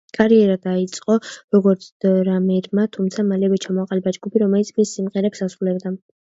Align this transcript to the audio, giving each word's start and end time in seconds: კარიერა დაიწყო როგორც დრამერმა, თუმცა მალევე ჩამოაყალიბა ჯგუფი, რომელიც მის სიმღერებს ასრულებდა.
კარიერა 0.17 0.53
დაიწყო 0.61 1.17
როგორც 1.55 1.85
დრამერმა, 2.05 2.85
თუმცა 2.97 3.27
მალევე 3.33 3.61
ჩამოაყალიბა 3.67 4.15
ჯგუფი, 4.19 4.43
რომელიც 4.45 4.73
მის 4.79 4.95
სიმღერებს 4.97 5.47
ასრულებდა. 5.49 5.95